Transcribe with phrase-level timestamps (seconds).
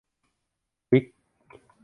[0.89, 1.05] วิค